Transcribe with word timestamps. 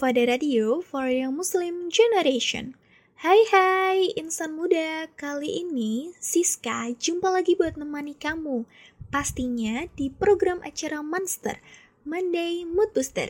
Sufada 0.00 0.24
Radio 0.24 0.80
for 0.80 1.12
Young 1.12 1.36
Muslim 1.36 1.92
Generation 1.92 2.72
Hai 3.20 3.36
hai 3.52 4.16
insan 4.16 4.56
muda 4.56 5.12
Kali 5.12 5.60
ini 5.60 6.16
Siska 6.16 6.96
jumpa 6.96 7.28
lagi 7.28 7.52
buat 7.52 7.76
nemani 7.76 8.16
kamu 8.16 8.64
Pastinya 9.12 9.84
di 10.00 10.08
program 10.08 10.64
acara 10.64 11.04
Monster 11.04 11.60
Monday 12.08 12.64
Mood 12.64 12.96
Booster 12.96 13.28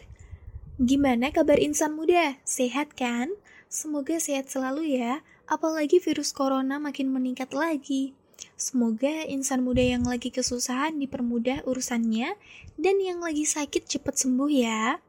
Gimana 0.79 1.35
kabar 1.35 1.59
insan 1.59 1.99
muda? 1.99 2.39
Sehat 2.47 2.95
kan? 2.95 3.35
Semoga 3.67 4.23
sehat 4.23 4.47
selalu 4.47 4.95
ya 4.95 5.27
Apalagi 5.51 5.99
virus 5.99 6.31
corona 6.31 6.79
makin 6.79 7.11
meningkat 7.11 7.51
lagi 7.51 8.15
Semoga 8.55 9.27
insan 9.27 9.67
muda 9.67 9.83
yang 9.83 10.07
lagi 10.07 10.31
kesusahan 10.31 11.03
dipermudah 11.03 11.67
urusannya 11.67 12.39
dan 12.79 12.97
yang 13.03 13.19
lagi 13.19 13.43
sakit 13.43 13.85
cepat 13.91 14.17
sembuh 14.17 14.49
ya. 14.49 15.03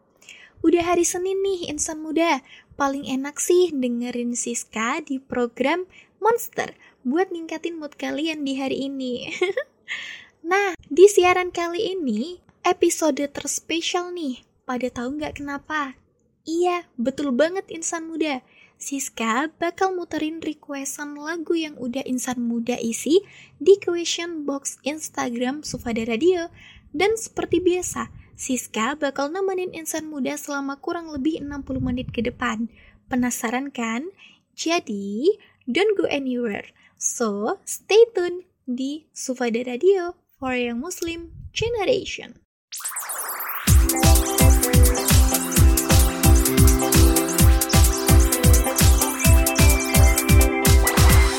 Udah 0.62 0.94
hari 0.94 1.02
Senin 1.02 1.42
nih 1.42 1.74
insan 1.74 2.06
muda, 2.06 2.46
paling 2.78 3.10
enak 3.10 3.42
sih 3.42 3.74
dengerin 3.74 4.38
Siska 4.38 5.02
di 5.02 5.18
program 5.18 5.90
Monster 6.22 6.78
buat 7.02 7.34
ningkatin 7.34 7.82
mood 7.82 7.98
kalian 7.98 8.46
di 8.46 8.62
hari 8.62 8.86
ini. 8.86 9.34
nah, 10.50 10.78
di 10.86 11.10
siaran 11.10 11.50
kali 11.50 11.98
ini 11.98 12.38
episode 12.62 13.26
terspesial 13.34 14.14
nih. 14.14 14.46
Pada 14.62 14.86
tahu 14.94 15.18
nggak 15.18 15.42
kenapa? 15.42 15.98
Iya, 16.46 16.86
betul 16.94 17.34
banget 17.34 17.66
insan 17.74 18.06
muda. 18.06 18.46
Siska 18.78 19.50
bakal 19.58 19.98
muterin 19.98 20.46
requestan 20.46 21.18
lagu 21.18 21.58
yang 21.58 21.74
udah 21.82 22.06
insan 22.06 22.38
muda 22.38 22.78
isi 22.78 23.26
di 23.58 23.82
question 23.82 24.46
box 24.46 24.78
Instagram 24.86 25.66
Sufada 25.66 26.06
Radio. 26.06 26.54
Dan 26.94 27.18
seperti 27.18 27.58
biasa, 27.66 28.21
Siska 28.42 28.98
bakal 28.98 29.30
nemenin 29.30 29.70
insan 29.70 30.10
muda 30.10 30.34
selama 30.34 30.82
kurang 30.82 31.14
lebih 31.14 31.46
60 31.46 31.78
menit 31.78 32.10
ke 32.10 32.26
depan. 32.26 32.74
Penasaran 33.06 33.70
kan? 33.70 34.10
Jadi, 34.58 35.30
don't 35.70 35.94
go 35.94 36.10
anywhere. 36.10 36.66
So, 36.98 37.62
stay 37.70 38.02
tune 38.18 38.50
di 38.66 39.06
Sufada 39.14 39.62
Radio 39.62 40.18
for 40.42 40.58
Young 40.58 40.82
Muslim 40.82 41.30
Generation. 41.54 42.42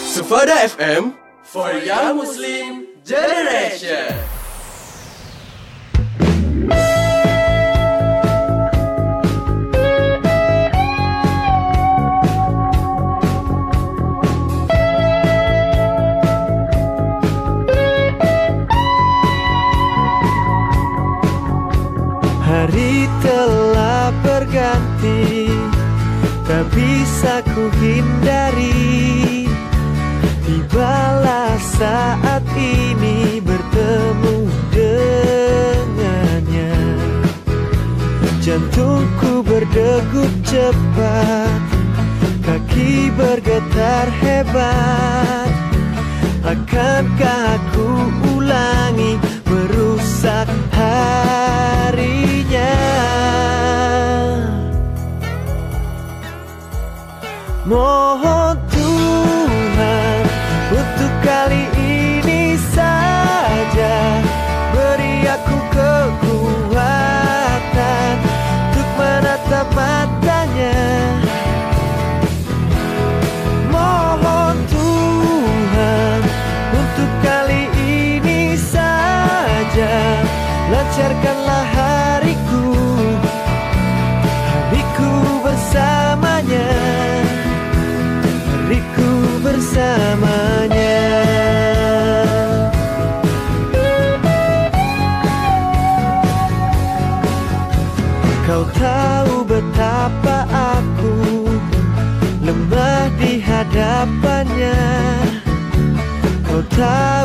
Sufada 0.06 0.54
FM 0.70 1.18
for 1.50 1.66
Young 1.82 2.22
Muslim 2.22 2.94
Generation. 3.02 4.31
Saat 31.78 32.42
ini 32.56 33.40
bertemu 33.40 34.36
dengannya. 34.72 36.74
Jantungku 38.42 39.46
berdegup 39.46 40.32
cepat 40.42 41.62
Kaki 42.42 43.14
bergetar 43.14 44.10
hebat. 44.20 45.50
Akankah 46.42 47.56
aku 47.56 47.88
ulangi 48.34 48.91
Kau 106.82 107.21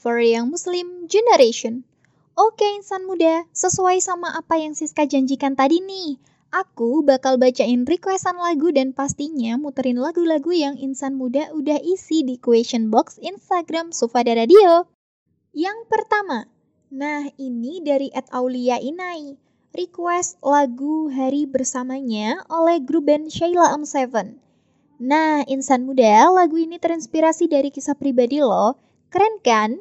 for 0.00 0.16
Young 0.16 0.48
Muslim 0.48 1.04
Generation. 1.04 1.84
Oke 2.32 2.64
insan 2.80 3.04
muda, 3.04 3.44
sesuai 3.52 4.00
sama 4.00 4.32
apa 4.32 4.56
yang 4.56 4.72
Siska 4.72 5.04
janjikan 5.04 5.52
tadi 5.52 5.84
nih. 5.84 6.16
Aku 6.50 7.04
bakal 7.04 7.36
bacain 7.36 7.84
requestan 7.84 8.40
lagu 8.40 8.72
dan 8.72 8.96
pastinya 8.96 9.60
muterin 9.60 10.00
lagu-lagu 10.00 10.48
yang 10.50 10.80
insan 10.80 11.20
muda 11.20 11.52
udah 11.52 11.76
isi 11.84 12.24
di 12.24 12.40
question 12.40 12.88
box 12.88 13.20
Instagram 13.20 13.92
Sufada 13.92 14.32
Radio. 14.32 14.88
Yang 15.52 15.78
pertama, 15.92 16.48
nah 16.88 17.28
ini 17.36 17.84
dari 17.84 18.08
Ed 18.10 18.32
Aulia 18.32 18.80
Inai. 18.80 19.36
Request 19.70 20.42
lagu 20.42 21.06
Hari 21.14 21.46
Bersamanya 21.46 22.42
oleh 22.50 22.82
grup 22.82 23.06
band 23.06 23.30
Sheila 23.30 23.70
on 23.70 23.86
Seven. 23.86 24.42
Nah, 24.98 25.46
insan 25.46 25.86
muda, 25.86 26.26
lagu 26.34 26.58
ini 26.58 26.82
terinspirasi 26.82 27.46
dari 27.46 27.70
kisah 27.70 27.94
pribadi 27.94 28.42
lo. 28.42 28.74
Keren 29.14 29.38
kan? 29.38 29.78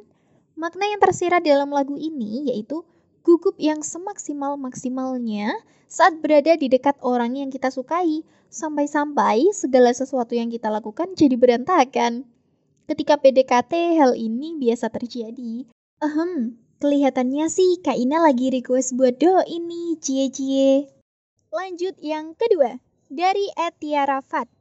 Makna 0.60 0.92
yang 0.92 1.00
tersirat 1.00 1.40
dalam 1.48 1.72
lagu 1.72 1.96
ini 1.96 2.52
yaitu 2.52 2.84
gugup 3.24 3.56
yang 3.56 3.80
semaksimal-maksimalnya 3.80 5.56
saat 5.88 6.20
berada 6.20 6.60
di 6.60 6.68
dekat 6.68 7.00
orang 7.00 7.40
yang 7.40 7.48
kita 7.48 7.72
sukai, 7.72 8.28
sampai-sampai 8.52 9.56
segala 9.56 9.96
sesuatu 9.96 10.36
yang 10.36 10.52
kita 10.52 10.68
lakukan 10.68 11.16
jadi 11.16 11.40
berantakan. 11.40 12.28
Ketika 12.92 13.16
PDKT, 13.16 13.96
hal 13.96 14.20
ini 14.20 14.60
biasa 14.60 14.92
terjadi. 14.92 15.64
Ahem, 16.04 16.60
kelihatannya 16.84 17.48
sih 17.48 17.80
Kak 17.80 17.96
Ina 17.96 18.20
lagi 18.20 18.52
request 18.52 19.00
buat 19.00 19.16
do 19.16 19.40
ini, 19.48 19.96
cie-cie. 19.96 20.92
Lanjut 21.56 21.96
yang 22.04 22.36
kedua, 22.36 22.84
dari 23.08 23.48
Etiara 23.56 24.20
Fat. 24.20 24.52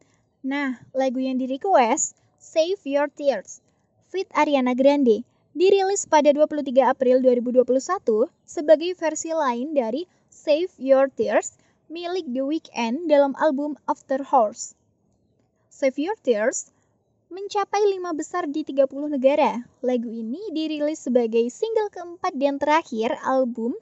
Nah, 0.47 0.79
lagu 0.95 1.19
yang 1.19 1.43
di 1.43 1.51
request, 1.51 2.15
Save 2.39 2.81
Your 2.87 3.11
Tears, 3.11 3.61
fit 4.09 4.31
Ariana 4.33 4.73
Grande, 4.79 5.27
dirilis 5.59 6.07
pada 6.07 6.31
23 6.31 6.71
April 6.87 7.19
2021 7.19 7.67
sebagai 8.47 8.95
versi 8.95 9.35
lain 9.35 9.75
dari 9.75 10.07
Save 10.31 10.71
Your 10.79 11.11
Tears 11.11 11.59
milik 11.91 12.31
The 12.31 12.47
Weeknd 12.47 13.11
dalam 13.11 13.35
album 13.43 13.75
After 13.91 14.23
Hours. 14.23 14.79
Save 15.67 15.99
Your 15.99 16.15
Tears 16.23 16.71
mencapai 17.35 17.83
lima 17.91 18.15
besar 18.15 18.47
di 18.47 18.63
30 18.63 18.87
negara. 19.11 19.67
Lagu 19.83 20.07
ini 20.07 20.39
dirilis 20.55 21.03
sebagai 21.03 21.51
single 21.51 21.91
keempat 21.91 22.39
dan 22.39 22.63
terakhir 22.63 23.19
album 23.27 23.75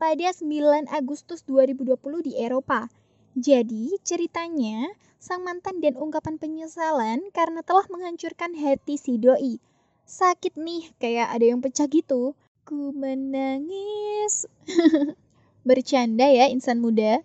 pada 0.00 0.32
9 0.32 0.88
Agustus 0.88 1.44
2020 1.44 2.24
di 2.24 2.40
Eropa. 2.40 2.88
Jadi, 3.36 4.00
ceritanya 4.00 4.96
sang 5.20 5.44
mantan 5.44 5.84
dan 5.84 5.92
ungkapan 6.00 6.40
penyesalan 6.40 7.20
karena 7.36 7.60
telah 7.60 7.84
menghancurkan 7.92 8.56
hati 8.56 8.96
si 8.96 9.20
doi. 9.20 9.60
Sakit 10.08 10.56
nih, 10.56 10.88
kayak 10.96 11.28
ada 11.36 11.44
yang 11.44 11.60
pecah 11.60 11.84
gitu. 11.84 12.32
Ku 12.64 12.96
menangis. 12.96 14.48
Bercanda 15.68 16.32
ya 16.32 16.48
insan 16.48 16.80
muda. 16.80 17.20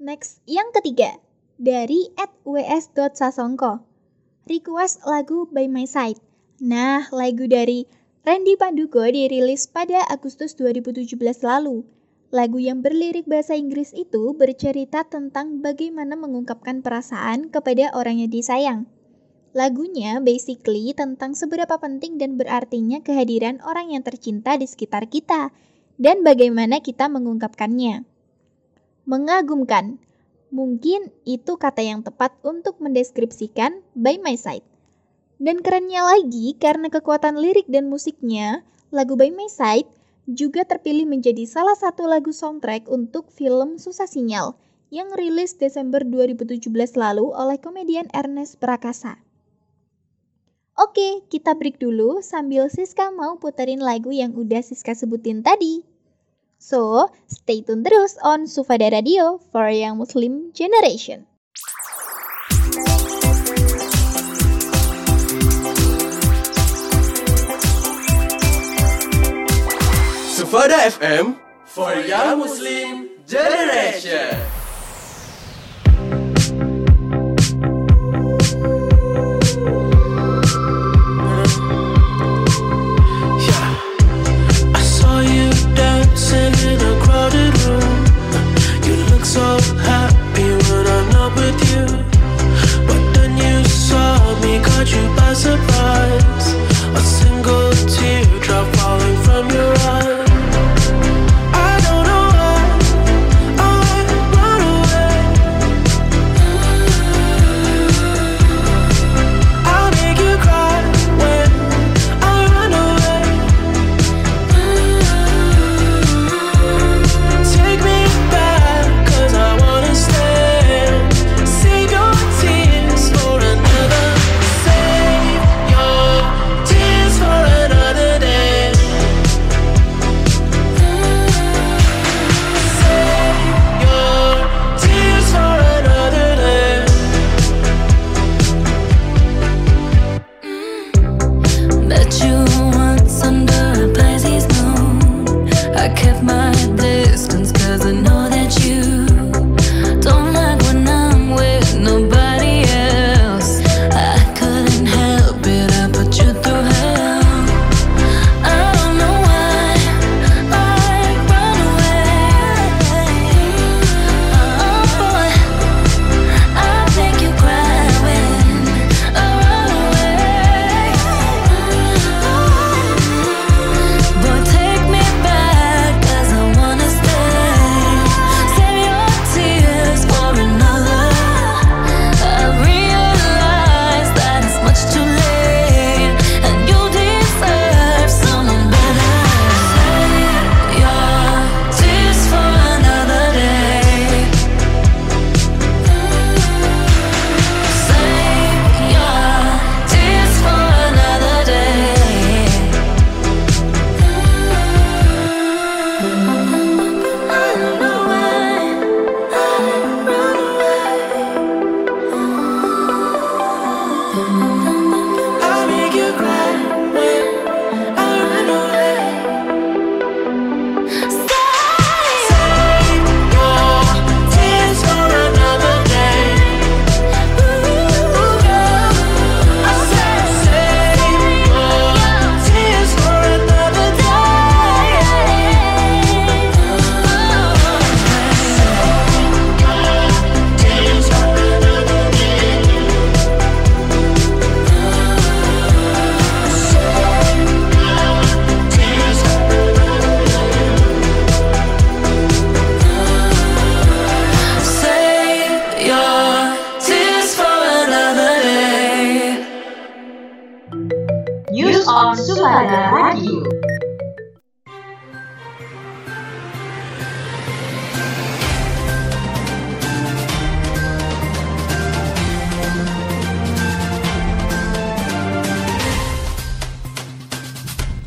Next, 0.00 0.40
yang 0.48 0.72
ketiga. 0.72 1.20
Dari 1.60 2.08
@ws.sasongko. 2.48 3.84
Request 4.48 5.04
lagu 5.04 5.52
By 5.52 5.68
My 5.68 5.84
Side. 5.84 6.16
Nah, 6.64 7.12
lagu 7.12 7.44
dari 7.44 7.84
Randy 8.24 8.56
Pandugo 8.56 9.04
dirilis 9.04 9.68
pada 9.68 10.00
Agustus 10.08 10.56
2017 10.56 11.12
lalu. 11.44 11.84
Lagu 12.32 12.56
yang 12.56 12.80
berlirik 12.80 13.28
bahasa 13.28 13.52
Inggris 13.52 13.92
itu 13.92 14.32
bercerita 14.32 15.04
tentang 15.04 15.60
bagaimana 15.60 16.16
mengungkapkan 16.16 16.80
perasaan 16.80 17.52
kepada 17.52 17.92
orang 17.92 18.24
yang 18.24 18.32
disayang. 18.32 18.88
Lagunya 19.56 20.20
basically 20.20 20.92
tentang 20.92 21.32
seberapa 21.32 21.80
penting 21.80 22.20
dan 22.20 22.36
berartinya 22.36 23.00
kehadiran 23.00 23.64
orang 23.64 23.96
yang 23.96 24.04
tercinta 24.04 24.60
di 24.60 24.68
sekitar 24.68 25.08
kita 25.08 25.56
dan 25.96 26.20
bagaimana 26.20 26.84
kita 26.84 27.08
mengungkapkannya. 27.08 28.04
Mengagumkan. 29.08 29.96
Mungkin 30.48 31.12
itu 31.28 31.60
kata 31.60 31.84
yang 31.84 32.00
tepat 32.00 32.32
untuk 32.40 32.80
mendeskripsikan 32.80 33.84
By 33.92 34.16
My 34.20 34.36
Side. 34.36 34.64
Dan 35.36 35.60
kerennya 35.60 36.04
lagi 36.04 36.56
karena 36.56 36.88
kekuatan 36.88 37.36
lirik 37.36 37.68
dan 37.68 37.92
musiknya, 37.92 38.64
lagu 38.88 39.16
By 39.16 39.28
My 39.28 39.48
Side 39.48 39.88
juga 40.28 40.64
terpilih 40.64 41.08
menjadi 41.08 41.44
salah 41.48 41.76
satu 41.76 42.04
lagu 42.04 42.32
soundtrack 42.32 42.88
untuk 42.88 43.32
film 43.32 43.80
Susah 43.80 44.08
Sinyal 44.08 44.56
yang 44.88 45.12
rilis 45.12 45.56
Desember 45.56 46.00
2017 46.00 46.68
lalu 46.96 47.32
oleh 47.32 47.60
komedian 47.60 48.08
Ernest 48.12 48.56
Prakasa. 48.56 49.27
Oke, 50.78 51.26
kita 51.26 51.58
break 51.58 51.82
dulu 51.82 52.22
sambil 52.22 52.70
Siska 52.70 53.10
mau 53.10 53.34
puterin 53.34 53.82
lagu 53.82 54.14
yang 54.14 54.30
udah 54.38 54.62
Siska 54.62 54.94
sebutin 54.94 55.42
tadi. 55.42 55.82
So, 56.54 57.10
stay 57.26 57.66
tune 57.66 57.82
terus 57.82 58.14
on 58.22 58.46
Sufada 58.46 58.86
Radio 58.86 59.42
for 59.50 59.66
Young 59.74 59.98
Muslim 59.98 60.54
Generation. 60.54 61.26
Sufada 70.30 70.78
FM 70.86 71.42
for 71.66 71.90
Young 72.06 72.38
Muslim 72.38 73.18
Generation. 73.26 74.57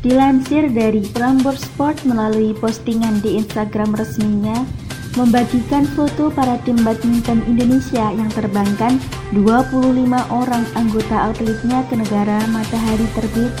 Dilansir 0.02 0.66
dari 0.74 1.06
Prambors 1.14 1.62
Sport 1.62 2.02
melalui 2.02 2.58
postingan 2.58 3.22
di 3.22 3.38
Instagram 3.38 3.94
resminya, 3.94 4.66
membagikan 5.14 5.86
foto 5.94 6.26
para 6.34 6.58
tim 6.66 6.74
badminton 6.82 7.46
Indonesia 7.46 8.10
yang 8.10 8.26
terbangkan 8.34 8.98
25 9.30 9.94
orang 10.34 10.64
anggota 10.74 11.30
atletnya 11.30 11.86
ke 11.86 11.94
negara 11.94 12.42
matahari 12.50 13.06
terbit, 13.14 13.54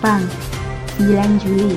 Jepang, 0.00 0.24
9 0.96 1.44
Juli. 1.44 1.76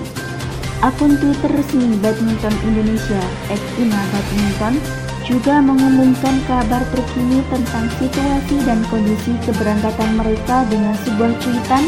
Akun 0.80 1.20
Twitter 1.20 1.52
resmi 1.60 2.00
Badminton 2.00 2.56
Indonesia, 2.64 3.20
@ina 3.52 4.00
badminton, 4.16 4.80
juga 5.28 5.60
mengumumkan 5.60 6.40
kabar 6.48 6.88
terkini 6.96 7.44
tentang 7.52 7.92
situasi 8.00 8.64
dan 8.64 8.80
kondisi 8.88 9.36
keberangkatan 9.44 10.16
mereka 10.16 10.64
dengan 10.72 10.96
sebuah 11.04 11.36
cuitan 11.44 11.84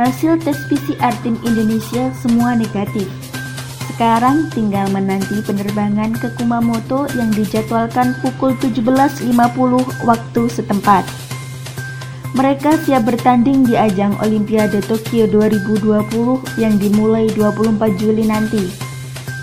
Hasil 0.00 0.40
tes 0.40 0.56
PCR 0.72 1.12
tim 1.20 1.36
Indonesia 1.44 2.08
semua 2.24 2.56
negatif. 2.56 3.04
Sekarang 3.84 4.48
tinggal 4.56 4.88
menanti 4.88 5.44
penerbangan 5.44 6.16
ke 6.16 6.32
Kumamoto 6.40 7.04
yang 7.20 7.28
dijadwalkan 7.36 8.16
pukul 8.24 8.56
17.50 8.64 9.28
waktu 10.08 10.42
setempat. 10.48 11.27
Mereka 12.36 12.84
siap 12.84 13.08
bertanding 13.08 13.64
di 13.64 13.72
ajang 13.72 14.12
Olimpiade 14.20 14.84
Tokyo 14.84 15.24
2020 15.32 16.60
yang 16.60 16.76
dimulai 16.76 17.24
24 17.32 17.96
Juli 17.96 18.28
nanti. 18.28 18.68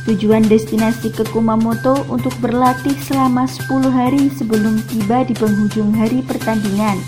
Tujuan 0.05 0.45
destinasi 0.45 1.09
ke 1.09 1.25
Kumamoto 1.33 2.05
untuk 2.13 2.29
berlatih 2.37 2.93
selama 3.01 3.49
10 3.49 3.89
hari 3.89 4.29
sebelum 4.29 4.77
tiba 4.85 5.25
di 5.25 5.33
penghujung 5.33 5.97
hari 5.97 6.21
pertandingan. 6.21 7.01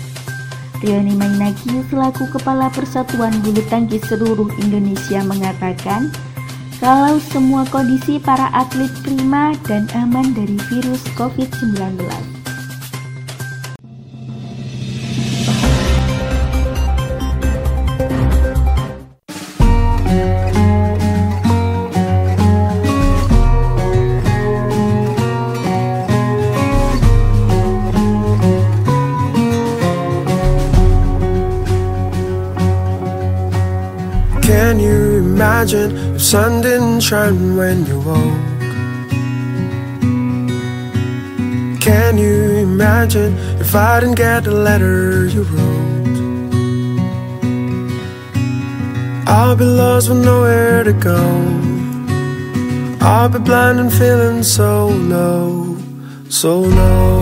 Rioni 0.82 1.14
Mainaki 1.14 1.86
selaku 1.90 2.26
Kepala 2.34 2.74
Persatuan 2.74 3.38
Bulu 3.46 3.62
Tangkis 3.70 4.02
seluruh 4.10 4.50
Indonesia 4.58 5.22
mengatakan 5.22 6.10
kalau 6.82 7.22
semua 7.22 7.62
kondisi 7.70 8.18
para 8.18 8.50
atlet 8.50 8.90
prima 9.06 9.54
dan 9.66 9.86
aman 9.94 10.34
dari 10.34 10.58
virus 10.70 11.02
COVID-19. 11.14 12.27
Imagine 35.74 36.14
if 36.14 36.22
sun 36.22 36.62
didn't 36.62 37.00
shine 37.00 37.56
when 37.56 37.84
you 37.84 38.00
woke? 38.00 38.16
Can 41.80 42.16
you 42.16 42.58
imagine 42.68 43.36
if 43.60 43.74
I 43.74 44.00
didn't 44.00 44.16
get 44.16 44.44
the 44.44 44.52
letter 44.52 45.26
you 45.26 45.42
wrote? 45.42 45.88
I'll 49.26 49.56
be 49.56 49.64
lost 49.64 50.08
with 50.08 50.24
nowhere 50.24 50.84
to 50.84 50.92
go. 50.94 51.20
I'll 53.00 53.28
be 53.28 53.38
blind 53.38 53.78
and 53.78 53.92
feeling 53.92 54.42
so 54.42 54.88
low, 54.88 55.76
so 56.30 56.60
low. 56.60 57.17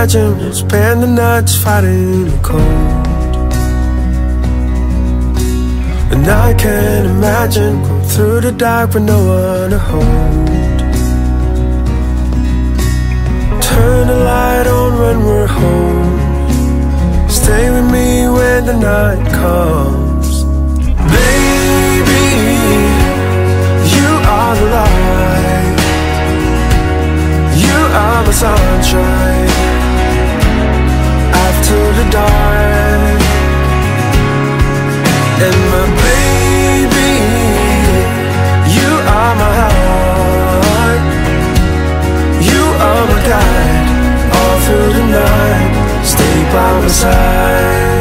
Imagine 0.00 0.52
spending 0.54 1.14
nights 1.14 1.62
fighting 1.62 2.24
the 2.24 2.40
cold? 2.42 2.62
And 6.10 6.26
I 6.26 6.54
can't 6.54 7.06
imagine 7.06 7.82
going 7.82 8.04
through 8.04 8.40
the 8.40 8.52
dark 8.52 8.94
with 8.94 9.02
no 9.02 9.18
one 9.18 9.70
to 9.70 9.78
hold. 9.78 10.48
Turn 13.62 14.06
the 14.06 14.16
light 14.24 14.66
on 14.66 14.98
when 14.98 15.22
we're 15.26 15.46
home. 15.46 17.28
Stay 17.28 17.70
with 17.70 17.92
me 17.92 18.26
when 18.26 18.64
the 18.64 18.78
night 18.78 19.30
comes. 19.32 19.99
And 35.46 35.58
my 35.72 35.84
baby, 36.06 37.12
you 38.76 38.90
are 39.18 39.34
my 39.42 39.52
heart. 39.60 41.02
You 42.50 42.62
are 42.88 43.04
my 43.10 43.18
guide 43.30 43.88
all 44.38 44.56
through 44.64 44.90
the 44.98 45.04
night. 45.18 45.72
Stay 46.04 46.36
by 46.52 46.68
my 46.80 46.88
side. 46.88 47.99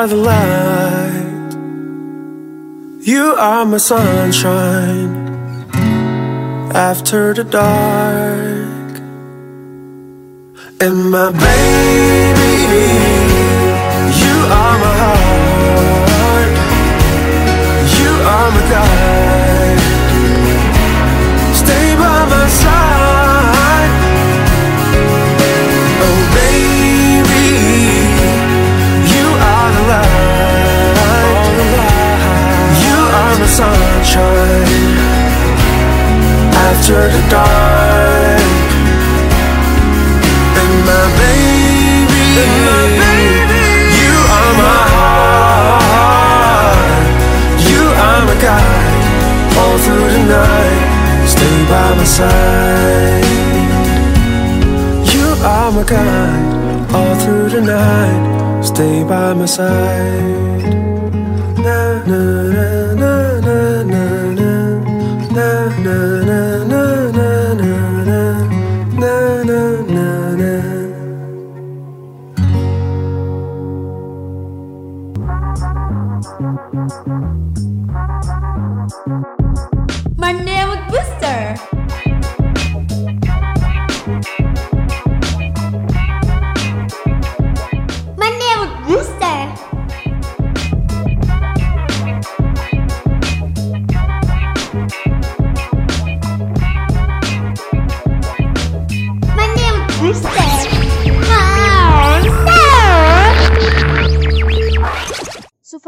Are 0.00 0.08
the 0.08 0.16
light. 0.16 1.52
You 3.06 3.34
are 3.36 3.66
my 3.66 3.76
sunshine 3.76 5.12
after 6.74 7.34
the 7.34 7.44
dark. 7.44 8.92
And 10.80 11.10
my 11.10 11.30
baby, 11.44 12.54
you 14.22 14.36
are 14.60 14.76
my 14.84 14.92
heart. 15.02 16.52
You 18.00 18.10
are 18.34 18.50
my 18.56 18.62
guide. 18.72 19.49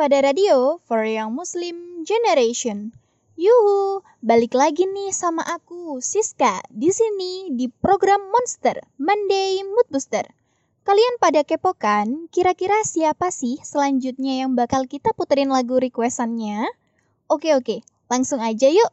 Sufada 0.03 0.19
Radio 0.19 0.83
for 0.83 1.07
Young 1.07 1.31
Muslim 1.31 2.03
Generation. 2.03 2.91
Yuhu, 3.39 4.03
balik 4.19 4.51
lagi 4.51 4.83
nih 4.83 5.15
sama 5.15 5.47
aku, 5.47 6.03
Siska, 6.03 6.59
di 6.75 6.91
sini 6.91 7.55
di 7.55 7.71
program 7.71 8.19
Monster 8.35 8.83
Monday 8.99 9.63
Mood 9.63 9.87
Booster. 9.95 10.27
Kalian 10.83 11.23
pada 11.23 11.47
kepo 11.47 11.79
kan, 11.79 12.27
kira-kira 12.35 12.83
siapa 12.83 13.31
sih 13.31 13.63
selanjutnya 13.63 14.43
yang 14.43 14.59
bakal 14.59 14.91
kita 14.91 15.15
puterin 15.15 15.55
lagu 15.55 15.79
requestannya? 15.79 16.67
Oke 17.31 17.55
oke, 17.55 17.87
langsung 18.11 18.43
aja 18.43 18.67
yuk. 18.75 18.91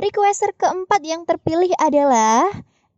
Requester 0.00 0.56
keempat 0.56 1.04
yang 1.04 1.28
terpilih 1.28 1.76
adalah 1.76 2.48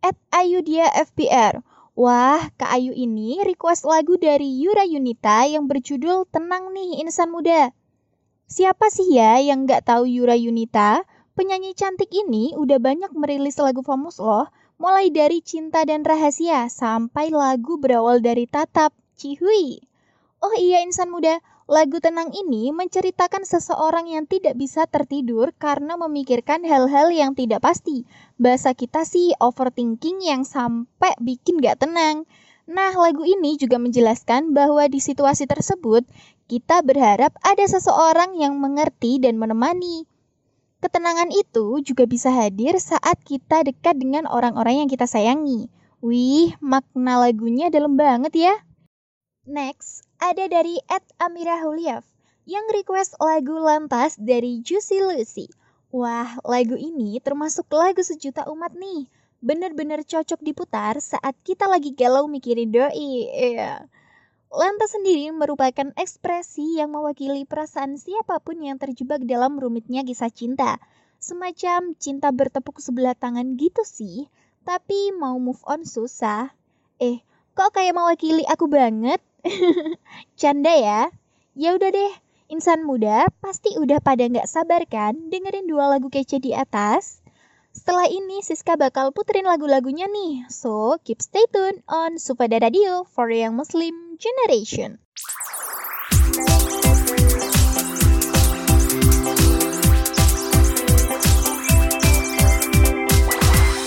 at 0.06 0.14
Ayudia 0.30 0.86
FPR. 0.94 1.66
Wah, 1.92 2.48
Kak 2.56 2.72
Ayu 2.72 2.96
ini 2.96 3.44
request 3.44 3.84
lagu 3.84 4.16
dari 4.16 4.48
Yura 4.64 4.80
Yunita 4.80 5.44
yang 5.44 5.68
berjudul 5.68 6.24
Tenang 6.32 6.72
nih 6.72 7.04
Insan 7.04 7.28
Muda. 7.28 7.68
Siapa 8.48 8.88
sih 8.88 9.12
ya 9.12 9.36
yang 9.44 9.68
nggak 9.68 9.84
tahu 9.84 10.08
Yura 10.08 10.32
Yunita? 10.32 11.04
Penyanyi 11.36 11.76
cantik 11.76 12.08
ini 12.08 12.56
udah 12.56 12.80
banyak 12.80 13.12
merilis 13.12 13.60
lagu 13.60 13.84
famous 13.84 14.16
loh, 14.16 14.48
mulai 14.80 15.12
dari 15.12 15.44
Cinta 15.44 15.84
dan 15.84 16.00
Rahasia 16.00 16.72
sampai 16.72 17.28
lagu 17.28 17.76
berawal 17.76 18.24
dari 18.24 18.48
Tatap, 18.48 18.96
Cihui. 19.20 19.84
Oh 20.40 20.56
iya 20.56 20.80
insan 20.80 21.12
muda, 21.12 21.44
lagu 21.72 22.04
tenang 22.04 22.28
ini 22.36 22.68
menceritakan 22.68 23.48
seseorang 23.48 24.04
yang 24.04 24.28
tidak 24.28 24.60
bisa 24.60 24.84
tertidur 24.84 25.56
karena 25.56 25.96
memikirkan 25.96 26.60
hal-hal 26.68 27.08
yang 27.08 27.32
tidak 27.32 27.64
pasti. 27.64 28.04
Bahasa 28.36 28.76
kita 28.76 29.08
sih 29.08 29.32
overthinking 29.40 30.20
yang 30.20 30.44
sampai 30.44 31.16
bikin 31.16 31.64
gak 31.64 31.80
tenang. 31.80 32.28
Nah, 32.68 32.92
lagu 32.92 33.24
ini 33.24 33.56
juga 33.56 33.80
menjelaskan 33.80 34.52
bahwa 34.52 34.84
di 34.84 35.00
situasi 35.00 35.48
tersebut, 35.48 36.04
kita 36.44 36.84
berharap 36.84 37.32
ada 37.40 37.64
seseorang 37.64 38.36
yang 38.36 38.60
mengerti 38.60 39.16
dan 39.16 39.40
menemani. 39.40 40.04
Ketenangan 40.84 41.32
itu 41.32 41.80
juga 41.80 42.04
bisa 42.04 42.28
hadir 42.36 42.76
saat 42.84 43.16
kita 43.24 43.64
dekat 43.64 43.96
dengan 43.96 44.28
orang-orang 44.28 44.84
yang 44.84 44.88
kita 44.92 45.08
sayangi. 45.08 45.72
Wih, 46.04 46.52
makna 46.60 47.16
lagunya 47.16 47.72
dalam 47.72 47.96
banget 47.96 48.34
ya. 48.36 48.54
Next, 49.48 50.04
ada 50.22 50.46
dari 50.46 50.78
Ed 50.86 51.02
Amira 51.18 51.58
Huliaf 51.58 52.06
yang 52.46 52.62
request 52.70 53.18
lagu 53.18 53.58
Lantas 53.58 54.14
dari 54.14 54.62
Juicy 54.62 55.02
Lucy. 55.02 55.50
Wah, 55.90 56.38
lagu 56.46 56.78
ini 56.78 57.18
termasuk 57.18 57.66
lagu 57.74 58.06
sejuta 58.06 58.46
umat 58.46 58.70
nih. 58.78 59.10
Bener-bener 59.42 60.06
cocok 60.06 60.38
diputar 60.38 61.02
saat 61.02 61.34
kita 61.42 61.66
lagi 61.66 61.90
galau 61.90 62.30
mikirin 62.30 62.70
doi. 62.70 63.26
Iya. 63.34 63.90
Lantas 64.54 64.94
sendiri 64.94 65.26
merupakan 65.34 65.90
ekspresi 65.98 66.78
yang 66.78 66.94
mewakili 66.94 67.42
perasaan 67.42 67.98
siapa 67.98 68.38
pun 68.38 68.62
yang 68.62 68.78
terjebak 68.78 69.26
dalam 69.26 69.58
rumitnya 69.58 70.06
kisah 70.06 70.30
cinta. 70.30 70.78
Semacam 71.18 71.98
cinta 71.98 72.30
bertepuk 72.30 72.78
sebelah 72.78 73.18
tangan 73.18 73.58
gitu 73.58 73.82
sih, 73.82 74.30
tapi 74.62 75.10
mau 75.18 75.34
move 75.42 75.66
on 75.66 75.82
susah. 75.82 76.54
Eh, 77.02 77.26
kok 77.58 77.74
kayak 77.74 77.98
mewakili 77.98 78.46
aku 78.46 78.70
banget? 78.70 79.18
Canda 80.40 80.70
ya? 80.70 81.10
Ya 81.58 81.74
udah 81.74 81.90
deh, 81.90 82.12
insan 82.46 82.86
muda 82.86 83.26
pasti 83.42 83.74
udah 83.74 83.98
pada 83.98 84.30
nggak 84.30 84.46
sabar 84.46 84.86
kan 84.86 85.18
dengerin 85.28 85.66
dua 85.66 85.90
lagu 85.90 86.08
kece 86.08 86.38
di 86.38 86.54
atas? 86.54 87.20
Setelah 87.72 88.06
ini 88.06 88.44
Siska 88.44 88.76
bakal 88.76 89.10
puterin 89.10 89.48
lagu-lagunya 89.48 90.06
nih, 90.06 90.46
so 90.52 91.00
keep 91.02 91.18
stay 91.24 91.42
tune 91.50 91.80
on 91.88 92.20
Sufada 92.20 92.60
Radio 92.60 93.02
for 93.08 93.32
Young 93.32 93.56
Muslim 93.58 94.14
Generation. 94.20 95.00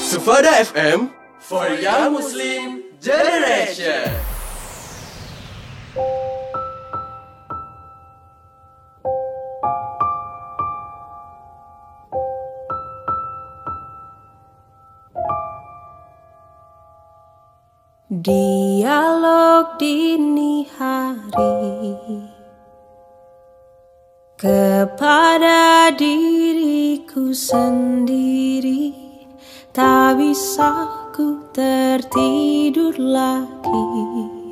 Sufada 0.03 0.51
FM 0.65 1.13
for 1.39 1.69
Young 1.77 2.17
Muslim 2.17 2.89
Generation. 2.97 4.34
Dialog 5.95 6.03
dini 19.79 20.67
hari. 20.75 21.95
Kepada 24.35 25.95
diriku 25.95 27.31
sendiri 27.31 28.91
tak 29.71 30.19
bisa 30.19 31.07
ku 31.15 31.39
tertidur 31.55 32.99
lagi 32.99 34.44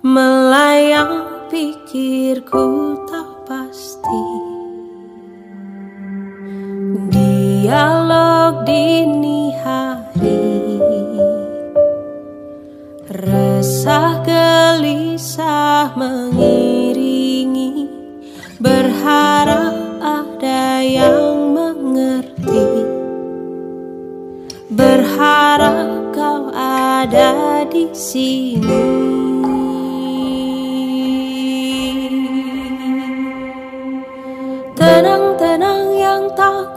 melayang 0.00 1.44
pikirku 1.52 2.96
tak 3.04 3.28
pasti. 3.44 4.24
Dialog 7.12 8.64
dini 8.64 9.52
hari. 9.60 10.80
Resah 13.12 14.24
gelisah 14.24 15.92
mengiringi. 15.92 17.84
Berharap 18.56 20.00
ada 20.00 20.80
yang 20.80 21.52
mengerti. 21.52 22.88
Berharap 24.72 26.08
kau 26.16 26.48
ada 26.56 27.68
di 27.68 27.92
sini 27.92 29.19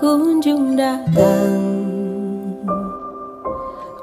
kunjung 0.03 0.75
datang. 0.75 1.63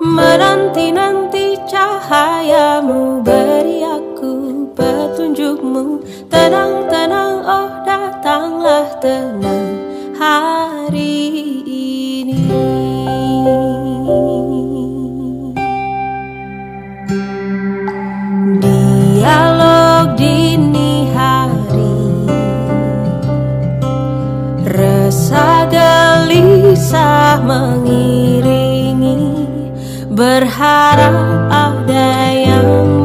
Menanti-nanti 0.01 1.61
cahayamu 1.69 3.21
Beri 3.21 3.85
aku 3.85 4.65
petunjukmu. 4.73 6.01
Tenang-tenang 6.33 7.45
oh 7.45 7.69
datanglah 7.85 8.89
tenang 8.97 9.77
hari 10.17 11.37
ini 11.69 12.00
Resah 25.31 25.63
gelisah 25.71 27.39
mengiringi 27.47 29.15
Berharap 30.11 31.47
ada 31.55 32.35
yang 32.35 33.00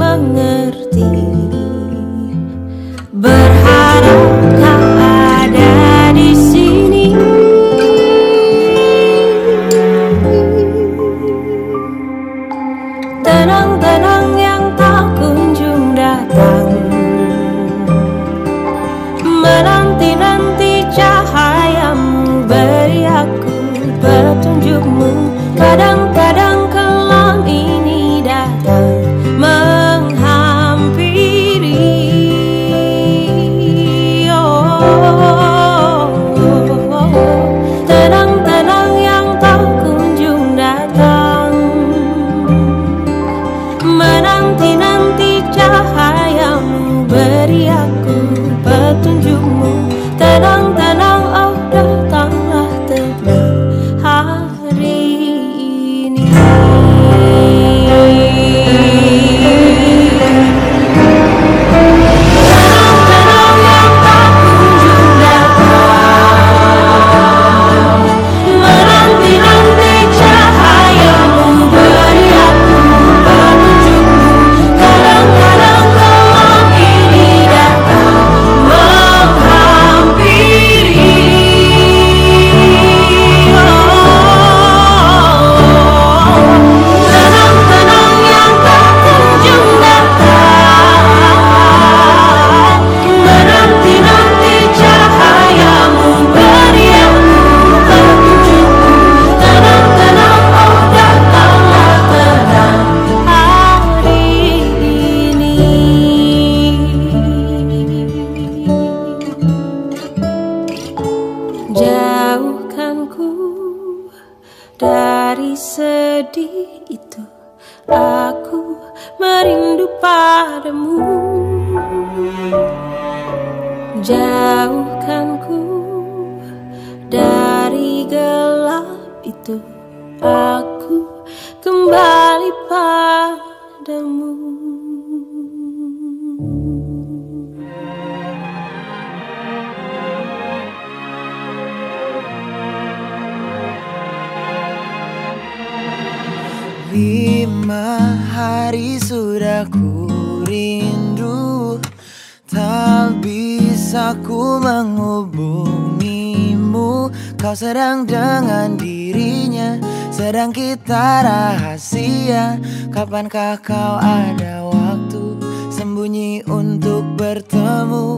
Untuk 166.49 167.05
bertemu. 167.13 168.09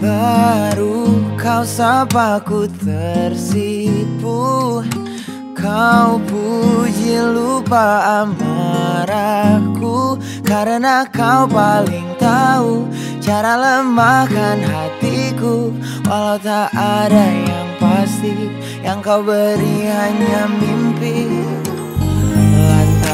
Baru 0.00 1.24
kau 1.40 1.64
sapa 1.64 2.44
ku 2.44 2.68
tersipu. 2.68 4.40
Kau 5.56 6.20
puji 6.28 7.16
lupa 7.24 8.20
amarahku. 8.24 10.20
Karena 10.44 11.06
kau 11.08 11.46
paling 11.48 12.18
tahu 12.18 12.84
Cara 13.22 13.56
lemahkan 13.56 14.60
hatiku. 14.60 15.72
Walau 16.04 16.36
tak 16.42 16.74
ada 16.74 17.24
yang 17.30 17.68
pasti 17.78 18.50
Yang 18.82 18.98
kau 19.06 19.22
beri 19.22 19.86
hanya 19.86 20.50
mimpi 20.50 21.39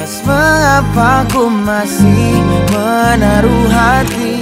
Lantas 0.07 0.23
mengapa 0.23 1.27
ku 1.35 1.51
masih 1.51 2.39
menaruh 2.71 3.67
hati? 3.75 4.39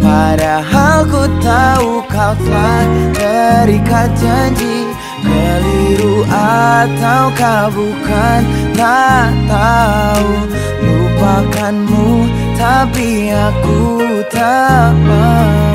Padahal 0.00 1.04
ku 1.04 1.28
tahu 1.44 2.00
kau 2.08 2.32
telah 2.40 2.88
terikat 3.12 4.08
janji. 4.16 4.88
Keliru 5.20 6.24
ataukah 6.32 7.68
bukan 7.76 8.40
Tak 8.72 9.36
tahu. 9.44 10.32
Lupakanmu 10.80 12.32
Tapi 12.56 13.36
aku 13.36 14.24
tak 14.32 14.96
mau 15.04 15.65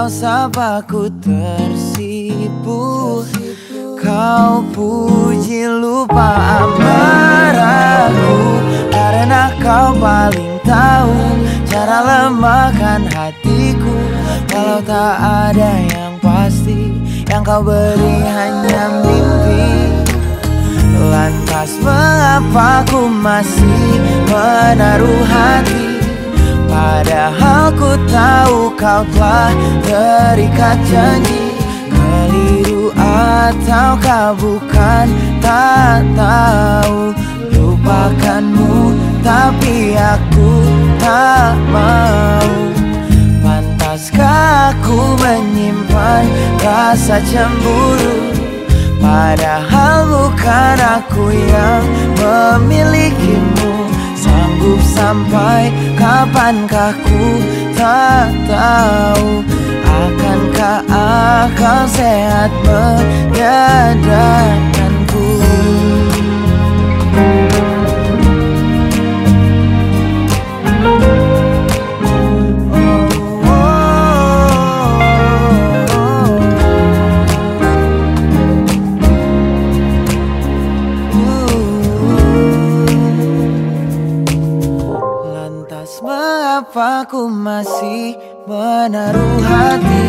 kau 0.00 0.08
sapa 0.08 0.80
ku 0.88 1.12
tersipu. 1.20 3.20
Kau 4.00 4.64
puji 4.72 5.68
lupa 5.68 6.40
amarahku. 6.64 8.36
Karena 8.88 9.52
kau 9.60 9.92
paling 10.00 10.56
tahu 10.64 11.20
Cara 11.68 12.00
lemahkan 12.00 13.12
hatiku. 13.12 13.92
Walau 14.48 14.80
tak 14.80 15.20
ada 15.20 15.72
yang 15.92 16.16
pasti 16.24 16.96
Yang 17.28 17.42
kau 17.44 17.60
beri 17.60 18.16
hanya 18.24 19.04
mimpi. 19.04 19.68
Lantas 20.96 21.76
mengapa 21.84 22.88
ku 22.88 23.04
masih 23.04 24.00
menaruh 24.32 25.20
hati 25.28 25.89
kau 28.80 29.04
telah 29.12 29.52
terikat 29.84 30.80
janji. 30.88 31.52
Keliru 31.92 32.88
ataukah 32.96 34.32
bukan 34.40 35.06
tak 35.44 36.00
tahu. 36.16 37.12
Lupakanmu 37.52 38.96
tapi 39.20 40.00
aku 40.00 40.50
tak 40.96 41.60
mau. 41.68 42.48
Pantaskah 43.44 44.72
aku 44.72 45.20
menyimpan 45.20 46.24
rasa 46.64 47.20
cemburu? 47.28 48.32
Padahal 48.96 50.08
bukan 50.08 50.76
aku 50.80 51.28
yang 51.28 51.84
memilikimu. 52.16 53.92
Sanggup 54.16 54.80
sampai 54.84 55.72
kapankah 55.96 56.92
ku 57.04 57.40
tak 57.80 58.28
tahu 58.44 59.40
Akankah 59.88 60.84
akal 60.92 61.88
sehat 61.88 62.52
menyadarkanku 62.60 64.79
mengapa 87.00 87.16
ku 87.16 87.32
masih 87.32 88.12
menaruh 88.44 89.40
hati. 89.40 90.04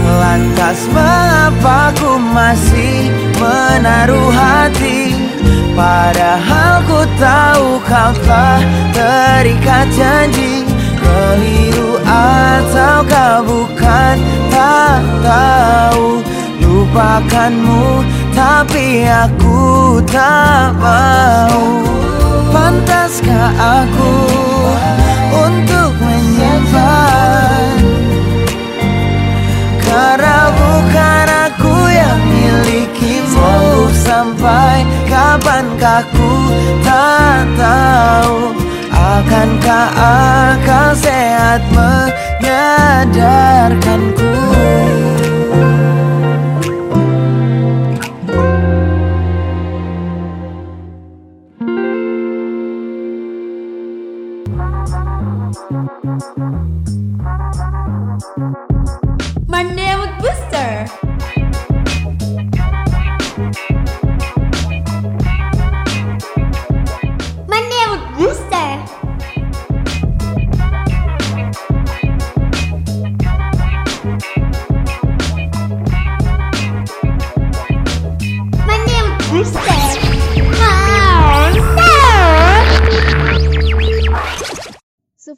Lantas 0.00 0.88
mengapa 0.88 1.92
ku 1.92 2.16
masih 2.16 3.12
menaruh 3.36 4.32
hati? 4.32 5.12
Padahal 5.76 6.80
ku 6.88 7.04
tahu 7.20 7.68
kau 7.84 8.12
telah 8.24 8.64
terikat 8.96 9.84
janji. 9.92 10.64
Keliru 10.96 12.00
ataukah 12.08 13.44
bukan 13.44 14.16
tak 14.48 15.04
tahu. 15.20 16.24
Lupakanmu 16.64 18.08
tapi 18.32 19.04
aku 19.04 20.00
tak 20.08 20.80
mau. 20.80 21.60
Pantaskah 22.48 23.52
aku 23.84 24.16
untuk 25.32 25.92
menyimpan 26.32 27.76
Karena 29.84 30.48
bukan 30.56 31.28
aku 31.52 31.76
yang 31.92 32.20
milikimu 32.24 33.92
Sampai 33.92 34.88
kapankah 35.08 36.04
ku 36.12 36.32
tak 36.80 37.46
tahu. 37.56 38.52
Akankah 38.92 39.88
akal 39.96 40.92
sehat 40.96 41.62
menyadarkanku 41.72 44.51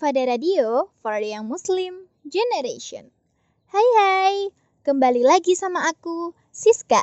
Sufada 0.05 0.37
Radio 0.37 0.93
for 1.01 1.17
the 1.17 1.33
Young 1.33 1.49
Muslim 1.49 2.05
Generation. 2.29 3.09
Hai 3.73 3.88
hai, 3.97 4.53
kembali 4.85 5.25
lagi 5.25 5.57
sama 5.57 5.81
aku, 5.88 6.37
Siska. 6.53 7.01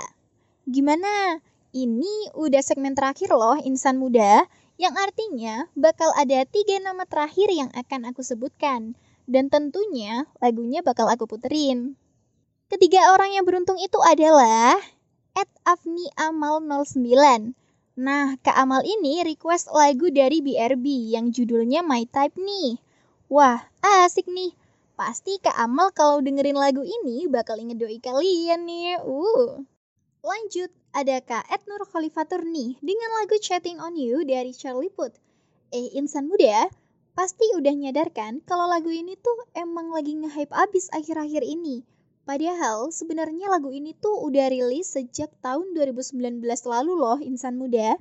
Gimana? 0.69 1.41
Ini 1.73 2.37
udah 2.37 2.61
segmen 2.61 2.93
terakhir 2.93 3.33
loh 3.33 3.57
Insan 3.65 3.97
Muda, 3.97 4.45
yang 4.77 4.93
artinya 4.93 5.65
bakal 5.73 6.13
ada 6.13 6.45
tiga 6.45 6.77
nama 6.77 7.01
terakhir 7.09 7.49
yang 7.49 7.73
akan 7.73 8.05
aku 8.05 8.21
sebutkan. 8.21 8.93
Dan 9.25 9.49
tentunya 9.49 10.29
lagunya 10.37 10.85
bakal 10.85 11.09
aku 11.09 11.25
puterin. 11.25 11.97
Ketiga 12.69 13.17
orang 13.17 13.33
yang 13.33 13.49
beruntung 13.49 13.81
itu 13.81 13.97
adalah 14.05 14.77
Ed 15.33 15.49
Afni 15.65 16.05
Amal 16.21 16.61
09. 16.61 17.57
Nah, 17.97 18.37
Kak 18.45 18.61
Amal 18.61 18.85
ini 18.85 19.25
request 19.25 19.73
lagu 19.73 20.13
dari 20.13 20.45
BRB 20.45 21.17
yang 21.17 21.33
judulnya 21.33 21.81
My 21.81 22.05
Type 22.05 22.37
nih. 22.37 22.90
Wah, 23.31 23.63
asik 23.79 24.27
nih. 24.27 24.51
Pasti 24.99 25.39
Kak 25.39 25.55
Amal 25.55 25.95
kalau 25.95 26.19
dengerin 26.19 26.59
lagu 26.59 26.83
ini 26.83 27.31
bakal 27.31 27.55
inget 27.63 27.79
doi 27.79 27.95
kalian 28.03 28.67
nih. 28.67 28.99
Uh. 29.07 29.63
Lanjut, 30.19 30.67
ada 30.91 31.15
Kak 31.23 31.47
Ed 31.47 31.63
Nur 31.63 31.79
Khalifatur 31.87 32.43
nih 32.43 32.75
dengan 32.83 33.07
lagu 33.23 33.39
Chatting 33.39 33.79
on 33.79 33.95
You 33.95 34.27
dari 34.27 34.51
Charlie 34.51 34.91
Puth. 34.91 35.15
Eh, 35.71 35.95
insan 35.95 36.27
muda, 36.27 36.67
pasti 37.15 37.47
udah 37.55 37.71
nyadar 37.71 38.11
kan 38.11 38.43
kalau 38.43 38.67
lagu 38.67 38.91
ini 38.91 39.15
tuh 39.15 39.47
emang 39.55 39.95
lagi 39.95 40.11
nge-hype 40.11 40.51
abis 40.51 40.91
akhir-akhir 40.91 41.47
ini. 41.47 41.87
Padahal 42.27 42.91
sebenarnya 42.91 43.47
lagu 43.47 43.71
ini 43.71 43.95
tuh 43.95 44.27
udah 44.27 44.51
rilis 44.51 44.91
sejak 44.91 45.31
tahun 45.39 45.71
2019 45.71 46.43
lalu 46.67 46.93
loh 46.99 47.23
insan 47.23 47.55
muda. 47.55 47.95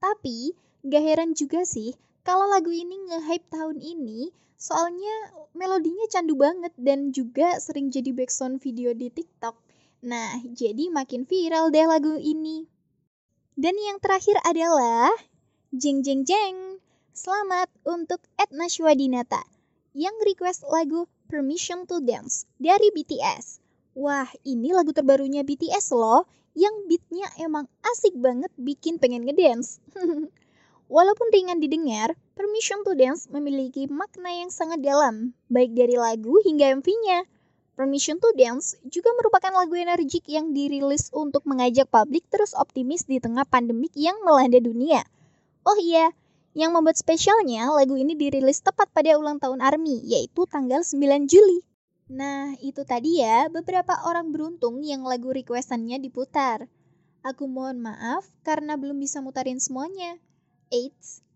Tapi 0.00 0.56
gak 0.88 1.04
heran 1.04 1.36
juga 1.36 1.68
sih 1.68 1.92
kalau 2.22 2.46
lagu 2.50 2.68
ini 2.68 2.96
nge-hype 3.08 3.46
tahun 3.48 3.80
ini 3.80 4.32
soalnya 4.60 5.32
melodinya 5.56 6.04
candu 6.12 6.36
banget 6.36 6.72
dan 6.76 7.16
juga 7.16 7.56
sering 7.56 7.88
jadi 7.88 8.12
background 8.12 8.60
video 8.60 8.92
di 8.92 9.08
TikTok. 9.08 9.56
Nah, 10.04 10.40
jadi 10.52 10.92
makin 10.92 11.24
viral 11.24 11.72
deh 11.72 11.88
lagu 11.88 12.16
ini. 12.20 12.68
Dan 13.56 13.76
yang 13.76 14.00
terakhir 14.00 14.36
adalah 14.44 15.12
Jeng 15.72 16.04
Jeng 16.04 16.24
Jeng. 16.24 16.80
Selamat 17.12 17.68
untuk 17.84 18.22
Edna 18.40 18.70
Shwadinata 18.70 19.44
yang 19.92 20.14
request 20.24 20.64
lagu 20.70 21.04
Permission 21.28 21.84
to 21.84 22.00
Dance 22.00 22.48
dari 22.56 22.88
BTS. 22.94 23.60
Wah, 23.98 24.30
ini 24.46 24.70
lagu 24.70 24.94
terbarunya 24.94 25.42
BTS 25.42 25.92
loh, 25.92 26.24
yang 26.54 26.72
beatnya 26.86 27.26
emang 27.42 27.66
asik 27.82 28.14
banget 28.16 28.50
bikin 28.56 28.96
pengen 28.96 29.26
ngedance. 29.26 29.82
Walaupun 30.90 31.30
ringan 31.30 31.62
didengar, 31.62 32.18
Permission 32.34 32.82
to 32.82 32.98
Dance 32.98 33.30
memiliki 33.30 33.86
makna 33.86 34.26
yang 34.34 34.50
sangat 34.50 34.82
dalam, 34.82 35.38
baik 35.46 35.70
dari 35.78 35.94
lagu 35.94 36.42
hingga 36.42 36.82
MV-nya. 36.82 37.30
Permission 37.78 38.18
to 38.18 38.34
Dance 38.34 38.74
juga 38.90 39.14
merupakan 39.14 39.54
lagu 39.54 39.78
energik 39.78 40.26
yang 40.26 40.50
dirilis 40.50 41.14
untuk 41.14 41.46
mengajak 41.46 41.86
publik 41.86 42.26
terus 42.26 42.58
optimis 42.58 43.06
di 43.06 43.22
tengah 43.22 43.46
pandemik 43.46 43.94
yang 43.94 44.18
melanda 44.26 44.58
dunia. 44.58 45.06
Oh 45.62 45.78
iya, 45.78 46.10
yang 46.58 46.74
membuat 46.74 46.98
spesialnya, 46.98 47.70
lagu 47.70 47.94
ini 47.94 48.18
dirilis 48.18 48.58
tepat 48.58 48.90
pada 48.90 49.14
ulang 49.14 49.38
tahun 49.38 49.62
ARMY, 49.62 50.02
yaitu 50.10 50.42
tanggal 50.50 50.82
9 50.82 51.30
Juli. 51.30 51.62
Nah, 52.10 52.58
itu 52.58 52.82
tadi 52.82 53.22
ya 53.22 53.46
beberapa 53.46 53.94
orang 54.10 54.34
beruntung 54.34 54.82
yang 54.82 55.06
lagu 55.06 55.30
requestannya 55.30 56.02
diputar. 56.02 56.66
Aku 57.22 57.46
mohon 57.46 57.78
maaf 57.78 58.26
karena 58.42 58.74
belum 58.74 58.98
bisa 58.98 59.22
mutarin 59.22 59.62
semuanya. 59.62 60.18
Eits, 60.70 61.26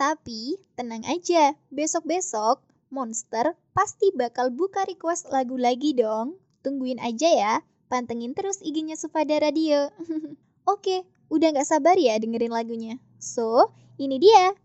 tapi 0.00 0.56
tenang 0.72 1.04
aja, 1.04 1.52
besok-besok 1.68 2.64
Monster 2.88 3.52
pasti 3.76 4.08
bakal 4.16 4.48
buka 4.48 4.88
request 4.88 5.28
lagu 5.28 5.60
lagi 5.60 5.92
dong. 5.92 6.40
Tungguin 6.64 6.96
aja 6.96 7.28
ya, 7.28 7.54
pantengin 7.92 8.32
terus 8.32 8.64
IG-nya 8.64 8.96
Sufada 8.96 9.36
Radio. 9.44 9.92
Oke, 10.72 11.04
udah 11.28 11.52
gak 11.52 11.68
sabar 11.68 12.00
ya 12.00 12.16
dengerin 12.16 12.48
lagunya. 12.48 12.96
So, 13.20 13.68
ini 14.00 14.16
dia. 14.16 14.56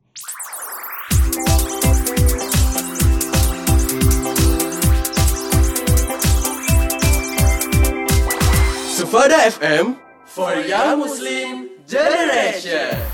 Sufada 8.87 9.43
FM 9.51 9.99
for 10.31 10.55
Young 10.63 11.03
Muslim 11.03 11.75
Generation. 11.83 13.12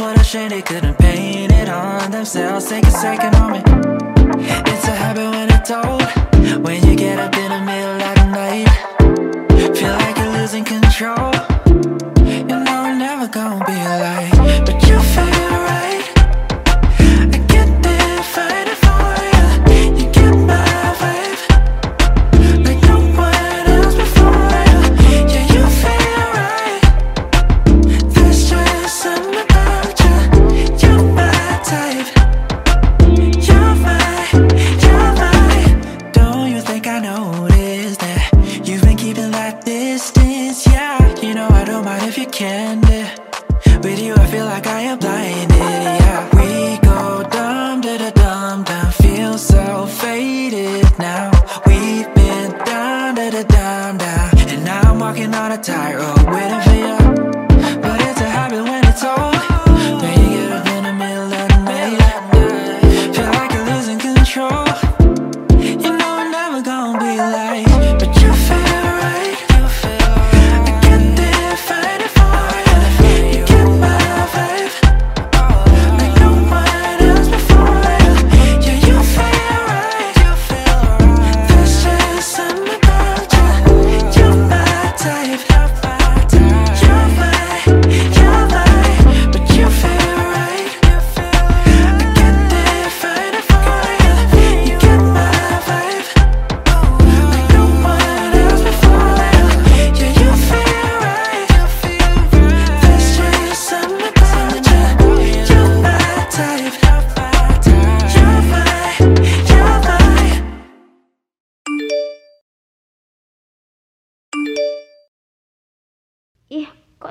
What 0.00 0.20
a 0.20 0.24
shame 0.24 0.48
they 0.48 0.60
couldn't 0.60 0.98
paint 0.98 1.52
it 1.52 1.68
on 1.68 2.10
themselves. 2.10 2.68
Take 2.68 2.84
a 2.84 2.90
second 2.90 3.36
on 3.36 3.52
me. 3.52 3.62
It's 4.66 4.88
a 4.88 4.90
habit 4.90 5.30
when 5.30 5.48
it's 5.52 5.70
old. 5.70 6.02
When 6.64 6.84
you 6.84 6.96
get 6.96 7.20
up 7.20 7.36
in 7.36 7.48
the 7.48 7.60
middle 7.60 8.02
of 8.02 8.14
the 8.16 8.26
night, 8.26 8.68
feel 9.76 9.92
like 9.92 10.16
you're 10.18 10.32
losing 10.32 10.64
control. 10.64 11.32
You 12.26 12.44
know 12.44 12.64
I'm 12.66 12.98
never 12.98 13.28
gonna 13.28 13.64
be 13.64 13.76
like, 14.04 14.33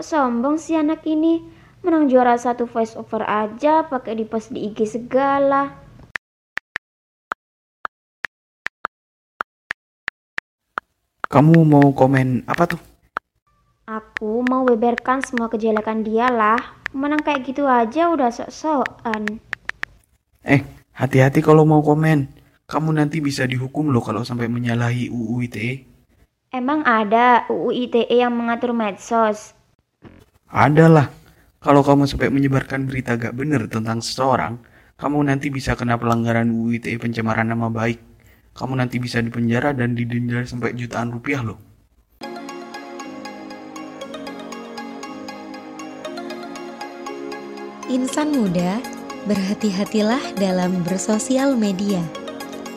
kok 0.03 0.19
sombong 0.19 0.59
sih 0.59 0.75
anak 0.75 1.07
ini? 1.07 1.39
Menang 1.79 2.11
juara 2.11 2.35
satu 2.35 2.67
voice 2.67 2.91
over 2.99 3.23
aja 3.23 3.87
pakai 3.87 4.19
di 4.19 4.27
post 4.27 4.51
di 4.51 4.67
IG 4.67 4.99
segala. 4.99 5.79
Kamu 11.31 11.55
mau 11.63 11.95
komen 11.95 12.43
apa 12.43 12.75
tuh? 12.75 12.81
Aku 13.87 14.43
mau 14.43 14.67
beberkan 14.67 15.23
semua 15.23 15.47
kejelekan 15.47 16.03
dia 16.03 16.27
lah. 16.27 16.59
Menang 16.91 17.23
kayak 17.23 17.47
gitu 17.47 17.63
aja 17.63 18.11
udah 18.11 18.27
sok-sokan. 18.27 19.39
Eh, 20.43 20.67
hati-hati 20.99 21.39
kalau 21.39 21.63
mau 21.63 21.79
komen. 21.79 22.27
Kamu 22.67 22.91
nanti 22.91 23.23
bisa 23.23 23.47
dihukum 23.47 23.87
loh 23.87 24.03
kalau 24.03 24.27
sampai 24.27 24.51
menyalahi 24.51 25.07
UU 25.07 25.47
ITE. 25.47 25.71
Emang 26.51 26.83
ada 26.83 27.47
UU 27.47 27.87
ITE 27.87 28.19
yang 28.19 28.35
mengatur 28.35 28.75
medsos? 28.75 29.62
Adalah, 30.53 31.09
kalau 31.57 31.81
kamu 31.81 32.05
sampai 32.05 32.29
menyebarkan 32.29 32.85
berita 32.85 33.17
gak 33.17 33.33
bener 33.33 33.65
tentang 33.65 34.05
seseorang, 34.05 34.61
kamu 35.01 35.25
nanti 35.25 35.49
bisa 35.49 35.73
kena 35.73 35.97
pelanggaran 35.97 36.45
UITE 36.45 36.93
pencemaran 37.01 37.49
nama 37.49 37.73
baik. 37.73 37.97
Kamu 38.53 38.77
nanti 38.77 39.01
bisa 39.01 39.17
dipenjara 39.17 39.73
dan 39.73 39.97
didenda 39.97 40.45
sampai 40.45 40.77
jutaan 40.77 41.09
rupiah 41.09 41.41
loh. 41.41 41.57
Insan 47.89 48.37
muda, 48.37 48.77
berhati-hatilah 49.25 50.37
dalam 50.37 50.85
bersosial 50.85 51.57
media. 51.57 52.05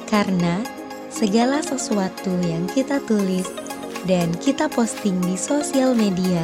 Karena 0.09 0.65
segala 1.12 1.61
sesuatu 1.61 2.41
yang 2.41 2.65
kita 2.73 3.05
tulis 3.05 3.45
dan 4.09 4.33
kita 4.41 4.65
posting 4.73 5.21
di 5.21 5.37
sosial 5.37 5.93
media 5.93 6.41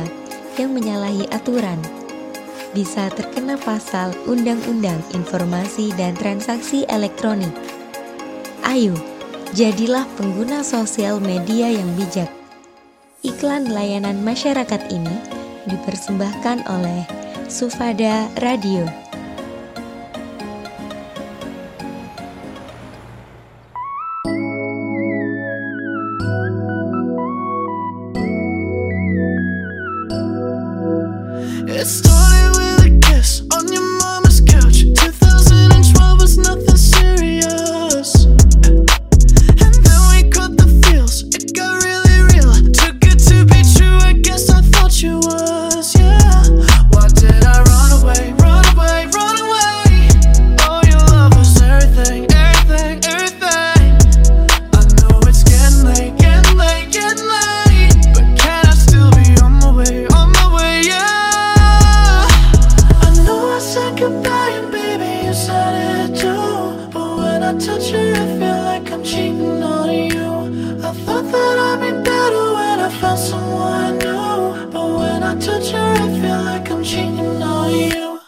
yang 0.57 0.77
menyalahi 0.77 1.29
aturan 1.33 1.81
bisa 2.73 3.13
terkena 3.13 3.61
pasal 3.61 4.17
Undang-Undang 4.25 5.01
Informasi 5.13 5.93
dan 5.95 6.17
Transaksi 6.17 6.89
Elektronik. 6.89 7.53
Ayo, 8.65 8.97
jadilah 9.53 10.09
pengguna 10.17 10.65
sosial 10.65 11.21
media 11.21 11.69
yang 11.69 11.93
bijak. 12.01 12.33
Iklan 13.23 13.69
layanan 13.71 14.25
masyarakat 14.25 14.89
ini 14.89 15.17
dipersembahkan 15.69 16.67
oleh 16.67 17.05
Sufada 17.47 18.27
Radio. 18.41 19.02